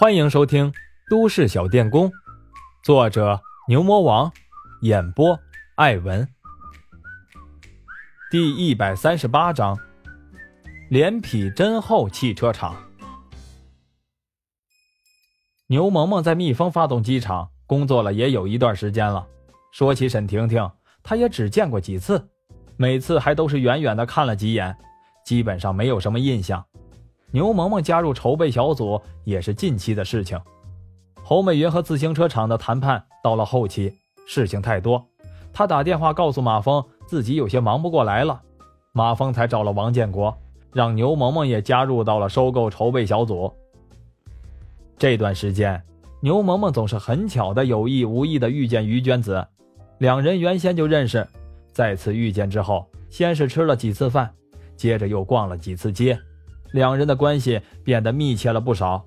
[0.00, 0.72] 欢迎收听
[1.10, 2.08] 《都市小电工》，
[2.82, 4.32] 作者牛魔王，
[4.80, 5.38] 演播
[5.74, 6.26] 艾文。
[8.30, 9.78] 第一百三十八章：
[10.88, 12.08] 脸皮真厚。
[12.08, 12.74] 汽车厂，
[15.66, 19.26] 牛萌萌在蜜蜂发动机厂工作了也有一段时间了。
[19.70, 20.66] 说起沈婷婷，
[21.02, 22.26] 她也只见过几次，
[22.78, 24.74] 每次还都是远远的看了几眼，
[25.26, 26.64] 基本上没有什么印象。
[27.32, 30.38] 牛萌萌加入筹备小组也是近期的事情。
[31.22, 33.92] 侯美云和自行车厂的谈判到了后期，
[34.26, 35.04] 事情太多，
[35.52, 38.40] 他打电话告诉马峰自己有些忙不过来了，
[38.92, 40.36] 马峰才找了王建国，
[40.72, 43.52] 让牛萌萌也加入到了收购筹备小组。
[44.98, 45.80] 这段时间，
[46.20, 49.46] 牛萌萌总是很巧的有意无意的遇见于娟子，
[49.98, 51.24] 两人原先就认识，
[51.72, 54.28] 再次遇见之后，先是吃了几次饭，
[54.76, 56.18] 接着又逛了几次街。
[56.72, 59.04] 两人的关系变得密切了不少。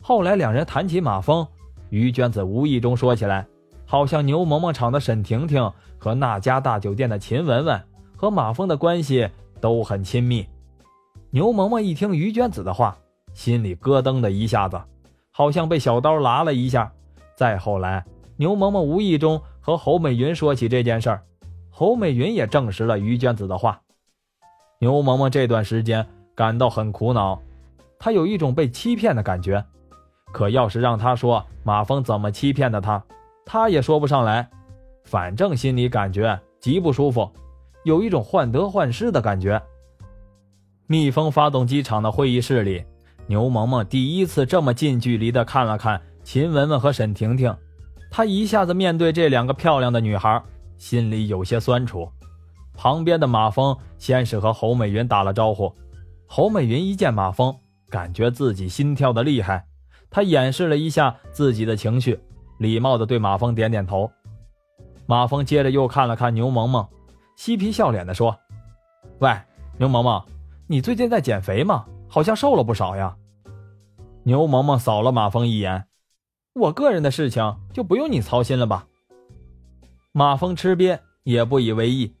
[0.00, 1.46] 后来两人谈起马峰，
[1.90, 3.46] 于娟子无意中说起来，
[3.86, 7.80] 好像牛萌萌厂的沈婷婷和那家大酒店的秦雯雯
[8.16, 9.28] 和马峰的关系
[9.60, 10.46] 都很亲密。
[11.30, 12.96] 牛萌萌一听于娟子的话，
[13.32, 14.80] 心里咯噔的一下子，
[15.30, 16.92] 好像被小刀剌了一下。
[17.34, 18.04] 再后来，
[18.36, 21.22] 牛萌萌无意中和侯美云说起这件事儿，
[21.70, 23.80] 侯美云也证实了于娟子的话。
[24.78, 26.06] 牛萌萌这段时间。
[26.34, 27.40] 感到很苦恼，
[27.98, 29.64] 他有一种被欺骗的感觉。
[30.32, 33.02] 可要是让他说马峰怎么欺骗的他，
[33.46, 34.48] 他也说不上来。
[35.04, 37.30] 反正心里感觉极不舒服，
[37.84, 39.62] 有一种患得患失的感觉。
[40.86, 42.84] 蜜蜂发动机厂的会议室里，
[43.26, 47.54] 牛萌萌第一次这么近距离的看了看秦雯雯和沈婷婷，
[48.10, 50.42] 她一下子面对这两个漂亮的女孩，
[50.78, 52.08] 心里有些酸楚。
[52.76, 55.72] 旁边的马峰先是和侯美云打了招呼。
[56.36, 57.56] 侯美云一见马峰，
[57.88, 59.64] 感觉自己心跳的厉害，
[60.10, 62.18] 她掩饰了一下自己的情绪，
[62.58, 64.10] 礼貌的对马峰点点头。
[65.06, 66.84] 马峰接着又看了看牛萌萌，
[67.36, 68.36] 嬉皮笑脸的说
[69.22, 69.30] ：“喂，
[69.78, 70.20] 牛萌萌，
[70.66, 71.86] 你最近在减肥吗？
[72.08, 73.16] 好像瘦了不少呀。”
[74.26, 75.86] 牛萌萌扫了马峰一眼
[76.54, 78.88] ：“我个人的事情就不用你操心了吧。”
[80.10, 82.12] 马峰吃瘪也不以为意。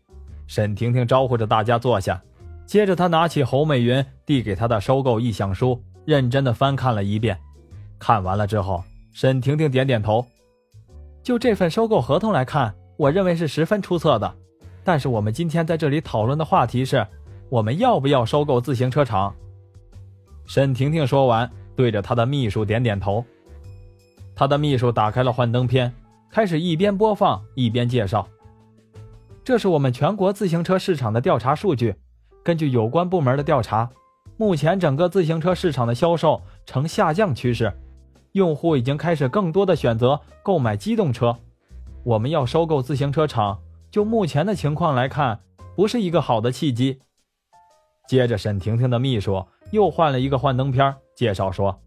[0.46, 2.22] 沈婷婷招呼着大家坐下。
[2.66, 7.38] 接着，他拿起侯美云递给他的收购意向书，认真的翻看了一遍。
[7.98, 8.82] 看完了之后，
[9.12, 10.26] 沈婷婷点点头。
[11.22, 14.34] 就这份收购合同来看，我认为是十分出色的。
[14.82, 17.06] 但是，我们今天在这里讨论的话题是，
[17.48, 19.34] 我们要不要收购自行车厂？
[20.46, 23.24] 沈婷婷说完，对着他的秘书点点头。
[24.34, 25.90] 他的秘书打开了幻灯片，
[26.30, 28.28] 开始一边播放一边介绍
[29.44, 31.94] ：“这是我们全国自行车市场的调查数据。”
[32.44, 33.88] 根据有关部门的调查，
[34.36, 37.72] 目前整个自行车市场的销售呈下降趋势，
[38.32, 41.34] 用户已经开始更多的选择购买机动车。
[42.04, 45.40] 我们要收购自行车厂，就目前的情况来看，
[45.74, 47.00] 不是一个好的契机。
[48.06, 51.80] 接着，沈婷婷的秘书又换了一个幻灯片，介绍说：“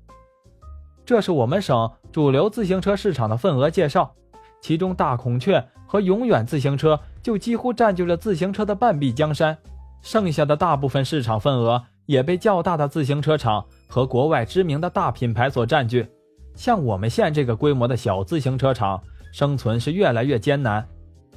[1.05, 4.15] 这是我们省主流自行车市场的份额介绍，
[4.59, 9.55] 其中大孔雀和永远自行车就几乎占据了自行车的半壁江山。”
[10.01, 16.07] 剩下的大部分市场份额也被较大的自行车厂和国外知名的大品牌所占据，
[16.55, 19.01] 像我们县这个规模的小自行车厂，
[19.33, 20.87] 生存是越来越艰难。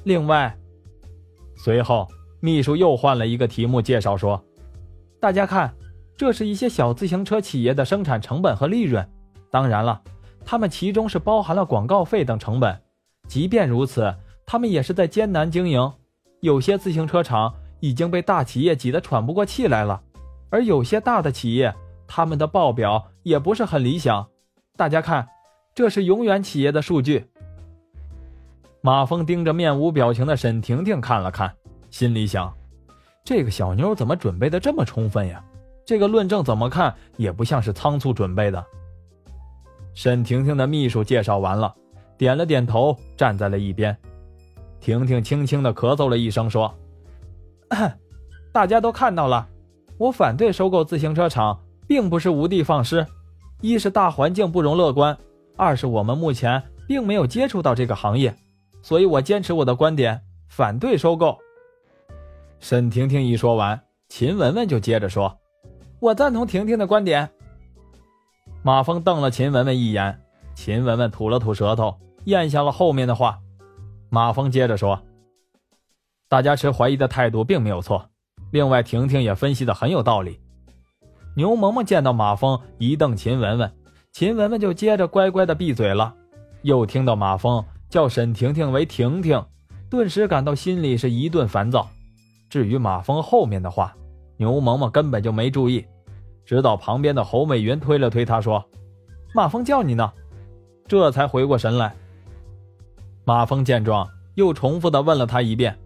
[0.03, 0.55] 另外，
[1.57, 2.07] 随后
[2.39, 4.41] 秘书又换了一个题目介绍说
[5.19, 5.73] ：“大家看，
[6.15, 9.05] 这是一些小自行车企业的生产成本和利润。
[9.49, 10.01] 当然了，
[10.45, 12.81] 他们其中是包含了广告费等成本。
[13.27, 15.91] 即便如此，他们也是在艰难经营。
[16.39, 20.01] 有些自行车厂。”已经被大企业挤得喘不过气来了，
[20.49, 21.75] 而有些大的企业，
[22.07, 24.25] 他们的报表也不是很理想。
[24.77, 25.27] 大家看，
[25.75, 27.27] 这是永远企业的数据。
[28.81, 31.53] 马峰盯着面无表情的沈婷婷看了看，
[31.89, 32.51] 心里想：
[33.23, 35.43] 这个小妞怎么准备的这么充分呀？
[35.85, 38.63] 这个论证怎么看也不像是仓促准备的。
[39.93, 41.75] 沈婷婷的秘书介绍完了，
[42.17, 43.95] 点了点头，站在了一边。
[44.79, 46.73] 婷婷轻轻的咳嗽了一声，说。
[48.51, 49.47] 大家都看到了，
[49.97, 51.57] 我反对收购自行车厂，
[51.87, 53.05] 并不是无的放矢。
[53.61, 55.17] 一是大环境不容乐观，
[55.55, 58.35] 二是我们目前并没有接触到这个行业，
[58.81, 61.37] 所以我坚持我的观点，反对收购。
[62.59, 63.79] 沈婷婷一说完，
[64.09, 65.37] 秦雯雯就接着说
[65.99, 67.29] ：“我赞同婷婷的观点。”
[68.63, 70.19] 马峰瞪了秦雯雯一眼，
[70.55, 71.95] 秦雯雯吐了吐舌头，
[72.25, 73.39] 咽下了后面的话。
[74.09, 75.01] 马峰接着说。
[76.31, 78.07] 大家持怀疑的态度并没有错，
[78.51, 80.39] 另外婷婷也分析的很有道理。
[81.35, 83.69] 牛萌萌见到马峰一瞪秦雯雯，
[84.13, 86.15] 秦雯雯就接着乖乖的闭嘴了。
[86.61, 89.43] 又听到马峰叫沈婷婷为婷婷，
[89.89, 91.85] 顿时感到心里是一顿烦躁。
[92.49, 93.93] 至于马峰后面的话，
[94.37, 95.85] 牛萌萌根本就没注意，
[96.45, 98.63] 直到旁边的侯美云推了推他说
[99.35, 100.09] ：“马峰叫你呢。”
[100.87, 101.93] 这才回过神来。
[103.25, 105.77] 马峰见状，又重复的问了他一遍：“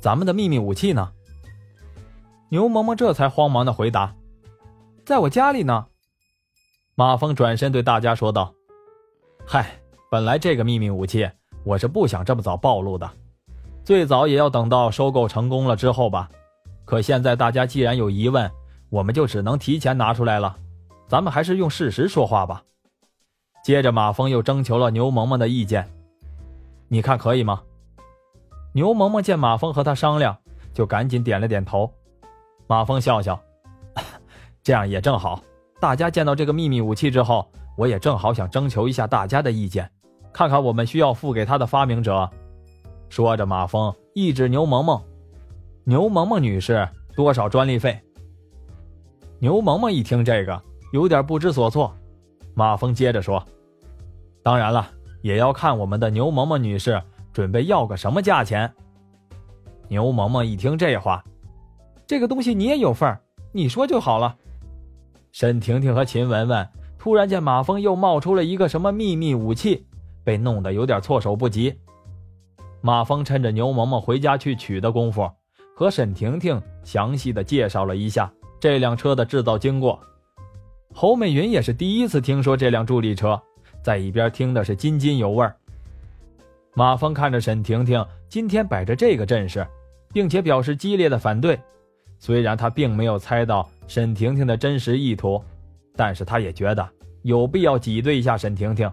[0.00, 1.12] 咱们的秘密武器呢？”
[2.48, 4.14] 牛萌萌这才慌忙的回答
[5.04, 5.86] ：“在我家里呢。”
[6.94, 8.54] 马峰转身对大家说道
[9.44, 9.78] ：“嗨，
[10.10, 11.28] 本来这个秘密武器
[11.64, 13.10] 我是不想这么早暴露的，
[13.84, 16.28] 最早也要等到收购成功了之后吧。
[16.84, 18.50] 可现在大家既然有疑问，
[18.88, 20.56] 我们就只能提前拿出来了。
[21.08, 22.62] 咱们还是用事实说话吧。”
[23.62, 25.86] 接着，马峰又征求了牛萌萌的意见
[26.88, 27.62] ：“你看可以吗？”
[28.76, 30.36] 牛萌萌见马峰和他商量，
[30.74, 31.90] 就赶紧点了点头。
[32.66, 33.40] 马峰笑笑，
[34.62, 35.42] 这样也正好。
[35.80, 39.90] 大家见到这个秘密武器之后，我也正好想征求一下大家的意见，
[40.30, 42.28] 看看我们需要付给他的发明者。
[43.08, 45.02] 说着，马峰一指牛萌萌
[45.84, 47.98] ：“牛萌萌女士，多少专利费？”
[49.40, 50.62] 牛萌萌一听这个，
[50.92, 51.96] 有点不知所措。
[52.52, 53.42] 马峰接着说
[54.44, 54.86] ：“当然了，
[55.22, 57.02] 也要看我们的牛萌萌女士
[57.36, 58.72] 准备要个什么价钱。”
[59.88, 61.22] 牛萌萌一听这话。
[62.06, 63.20] 这个东西你也有份儿，
[63.52, 64.34] 你说就好了。
[65.32, 66.66] 沈婷婷和秦雯雯
[66.98, 69.86] 突然见马峰又冒出了一个什么秘密武器，
[70.24, 71.78] 被弄得有点措手不及。
[72.80, 75.30] 马峰趁着牛萌萌回家去取的功夫，
[75.76, 80.00] 和沈婷婷详细的介绍了一下这辆车的制造经过。
[80.94, 83.38] 侯美云也是第一次听说这辆助力车，
[83.82, 85.46] 在一边听的是津津有味。
[86.78, 89.66] 马峰看着沈婷婷今天摆着这个阵势，
[90.12, 91.58] 并且表示激烈的反对。
[92.18, 95.42] 虽然他并没有猜到沈婷婷的真实意图，
[95.96, 96.86] 但是他也觉得
[97.22, 98.92] 有必要挤兑一下沈婷婷。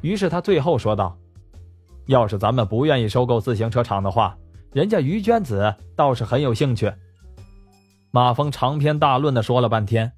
[0.00, 1.14] 于是他最后说道
[2.08, 4.34] ：“要是咱们不愿意收购自行车厂的话，
[4.72, 6.90] 人家于娟子倒是很有兴趣。”
[8.12, 10.10] 马峰长篇大论的说了半天，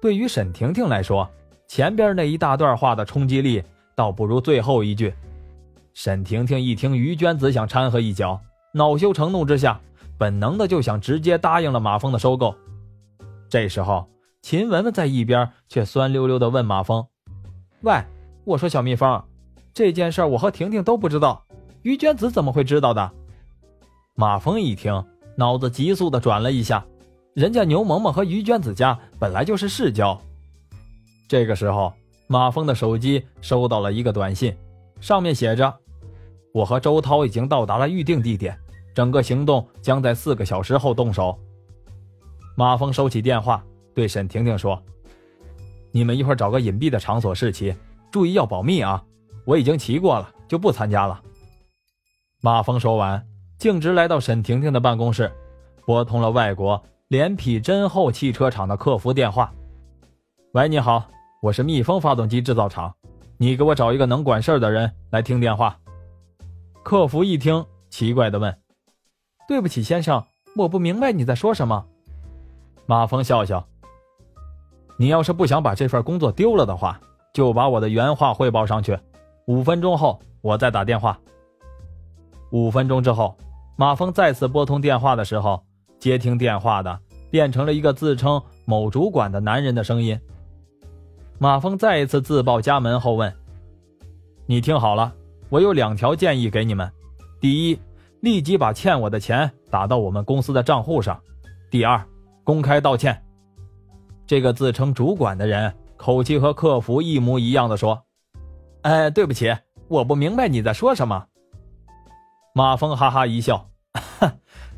[0.00, 1.28] 对于沈婷婷来说，
[1.68, 3.62] 前边那一大段话的冲击力
[3.94, 5.12] 倒不如最后一句。
[5.94, 8.40] 沈婷婷一听于娟子想掺和一脚，
[8.72, 9.80] 恼羞成怒之下。
[10.18, 12.54] 本能的就想直接答应了马峰的收购。
[13.48, 14.06] 这时候，
[14.42, 17.02] 秦雯雯在一边却酸溜溜的问马峰
[17.80, 17.94] ：“喂，
[18.44, 19.24] 我说小蜜蜂，
[19.72, 21.42] 这件事我和婷婷都不知道，
[21.80, 23.10] 于娟子怎么会知道的？”
[24.14, 25.02] 马峰一听，
[25.36, 26.84] 脑子急速的转了一下，
[27.32, 30.20] 人家牛萌萌和于娟子家本来就是世交。
[31.30, 31.90] 这个时候，
[32.26, 34.54] 马峰的手机收到了一个短信，
[35.00, 35.74] 上面写着
[36.52, 38.58] ：“我和周涛已经到达了预定地点。”
[38.92, 41.38] 整个行动将在四个小时后动手。
[42.56, 43.64] 马峰收起电话，
[43.94, 44.82] 对沈婷婷说
[45.92, 47.74] ：“你们一会儿找个隐蔽的场所试骑，
[48.10, 49.02] 注意要保密啊！
[49.44, 51.22] 我已经骑过了，就不参加了。”
[52.42, 53.24] 马峰说完，
[53.58, 55.30] 径直来到沈婷婷的办公室，
[55.86, 59.52] 拨通了外国连匹真厚汽车厂的客服电话。
[60.52, 61.08] “喂，你好，
[61.40, 62.92] 我是蜜蜂发动机制造厂，
[63.38, 65.78] 你给我找一个能管事儿的人来听电话。”
[66.90, 68.52] 客服一听，奇怪的问。
[69.46, 70.24] 对不起，先生，
[70.56, 71.86] 我不明白你在说什么。
[72.84, 73.64] 马峰笑笑。
[74.96, 77.00] 你要是不想把这份工作丢了的话，
[77.32, 78.98] 就把我的原话汇报上去。
[79.46, 81.16] 五分钟后我再打电话。
[82.50, 83.36] 五分钟之后，
[83.76, 85.62] 马峰再次拨通电话的时候，
[86.00, 86.98] 接听电话的
[87.30, 90.18] 变成了一个自称某主管的男人的声音。
[91.38, 93.32] 马峰再一次自报家门后问
[94.46, 95.14] ：“你听好了，
[95.50, 96.90] 我有两条建议给你们。
[97.40, 97.78] 第一。”
[98.20, 101.18] 立即把欠我的钱打到我们公司的账户上。
[101.70, 102.06] 第二，
[102.44, 103.18] 公开道歉。
[104.26, 108.04] 这个自称主管的人口气和客服一模一样的说
[108.84, 109.56] ：“哎，对不起，
[109.88, 111.28] 我不明白你在说什么。”
[112.54, 113.70] 马峰哈哈一笑：“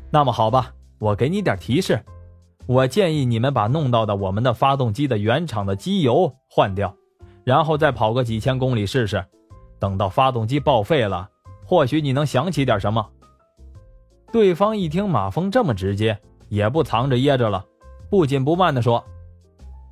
[0.09, 2.01] 那么好吧，我给你点提示。
[2.65, 6.95] 我建议你们把弄到的我们的发动机的原厂的机油换掉，
[7.43, 9.25] 然后再跑个几千公里试试。
[9.83, 11.29] 等到发动机报废了，
[11.65, 13.05] 或许你能想起点什么。”
[14.31, 17.65] 对方一听马峰这么直接，也不藏着掖着了，
[18.09, 19.03] 不紧不慢地说：“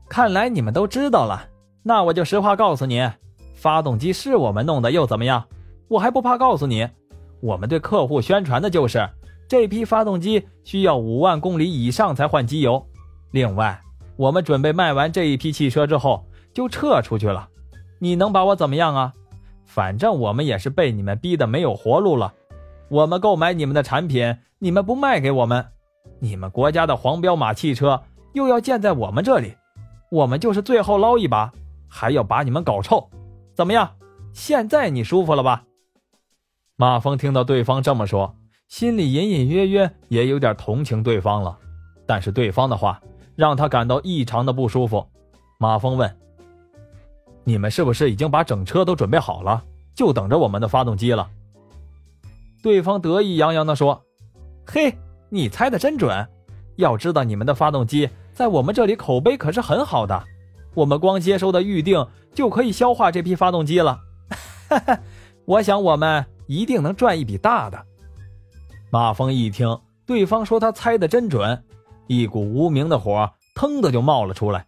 [0.08, 1.46] 看来你们都知道了，
[1.84, 3.06] 那我就实话告诉你，
[3.54, 5.46] 发动机是我们弄的，又怎么样？
[5.90, 6.88] 我还不怕告诉你，
[7.42, 9.06] 我们对客户宣传的就是
[9.46, 12.82] 这批发动机需要五万公里以上才换机油。
[13.32, 13.78] 另外，
[14.16, 17.50] 我们准备卖完这一批汽车之后就撤出去了，
[18.00, 19.14] 你能把我怎么样啊？
[19.74, 22.34] 反正我们也是被你们逼得没有活路了。”
[22.92, 25.66] 我们购买你们的产品，你们不卖给我们，
[26.20, 29.56] 你们国家的黄标马汽车又要建在我们这里，
[30.12, 31.54] 我们就是最后捞一把，
[31.88, 33.10] 还要把你们搞臭。
[33.56, 33.90] 怎么样？
[34.34, 35.64] 现在你舒服了吧？
[36.76, 38.36] 马峰听到对方这么说，
[38.68, 41.58] 心里隐隐约约也有点同情对方了。
[42.06, 43.02] 但是对方的话
[43.38, 45.08] 让他感到异常的不舒服。
[45.58, 46.14] 马峰问
[47.44, 49.64] ：“你们是不是已经把整车都准备好了，
[49.96, 51.30] 就等着我们的发动机了？”
[52.62, 54.04] 对方得意洋洋地说
[54.68, 54.96] ：“嘿，
[55.30, 56.28] 你猜的真准！
[56.78, 60.24] 要知道你们的发动机在我们这里口碑可是很好的，
[60.74, 64.00] 我们光接收的预定就可以消化这批发动机了。
[64.70, 65.00] 哈哈，
[65.46, 67.86] 我想我们一定能赚一笔大的。”
[68.92, 71.64] 马峰一听对方说他猜的真准，
[72.08, 74.66] 一股无名的火腾的就冒了出来。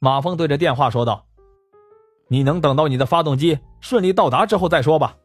[0.00, 1.26] 马峰对着电话说道
[2.28, 5.16] ：“你能等到你的发动机顺利到达之后再说吧。”